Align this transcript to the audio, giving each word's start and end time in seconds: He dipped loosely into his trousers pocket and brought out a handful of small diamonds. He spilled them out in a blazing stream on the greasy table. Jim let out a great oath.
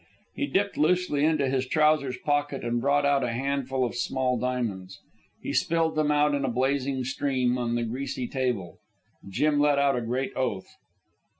He 0.33 0.47
dipped 0.47 0.79
loosely 0.79 1.23
into 1.23 1.47
his 1.47 1.67
trousers 1.67 2.17
pocket 2.25 2.63
and 2.65 2.81
brought 2.81 3.05
out 3.05 3.23
a 3.23 3.31
handful 3.33 3.85
of 3.85 3.93
small 3.93 4.35
diamonds. 4.35 4.97
He 5.43 5.53
spilled 5.53 5.93
them 5.93 6.09
out 6.09 6.33
in 6.33 6.43
a 6.43 6.49
blazing 6.49 7.03
stream 7.03 7.55
on 7.59 7.75
the 7.75 7.83
greasy 7.83 8.27
table. 8.27 8.79
Jim 9.29 9.59
let 9.59 9.77
out 9.77 9.95
a 9.95 10.01
great 10.01 10.35
oath. 10.35 10.69